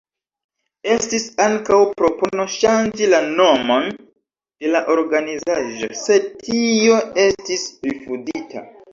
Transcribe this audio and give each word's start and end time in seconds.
Estis 0.91 1.23
ankaŭ 1.43 1.75
propono 1.97 2.45
ŝanĝi 2.53 3.09
la 3.11 3.19
nomon 3.25 3.85
de 3.97 4.71
la 4.75 4.81
organizaĵo, 4.93 5.91
sed 6.05 6.25
tio 6.47 6.97
estis 7.25 7.67
rifuzita. 7.89 8.65